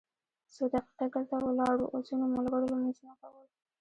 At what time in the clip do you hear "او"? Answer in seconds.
1.93-1.99